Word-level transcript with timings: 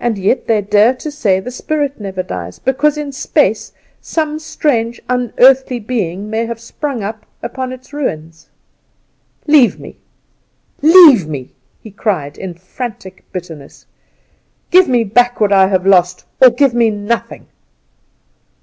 And 0.00 0.16
yet 0.16 0.46
they 0.46 0.62
dare 0.62 0.94
to 0.94 1.10
say 1.10 1.38
the 1.38 1.50
spirit 1.50 2.00
never 2.00 2.22
dies, 2.22 2.58
because 2.58 2.96
in 2.96 3.12
space 3.12 3.72
some 4.00 4.38
strange 4.38 5.02
unearthly 5.06 5.78
being 5.78 6.30
may 6.30 6.46
have 6.46 6.58
sprung 6.58 7.02
up 7.02 7.26
upon 7.42 7.70
its 7.70 7.92
ruins. 7.92 8.48
Leave 9.46 9.78
me! 9.78 9.98
Leave 10.80 11.28
me!" 11.28 11.52
he 11.78 11.90
cried 11.90 12.38
in 12.38 12.54
frantic 12.54 13.30
bitterness. 13.32 13.84
"Give 14.70 14.88
me 14.88 15.04
back 15.04 15.40
what 15.42 15.52
I 15.52 15.66
have 15.66 15.84
lost, 15.86 16.24
or 16.40 16.48
give 16.48 16.72
me 16.72 16.88
nothing." 16.88 17.46